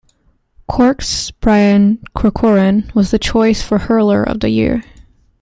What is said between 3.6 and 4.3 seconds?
for Hurler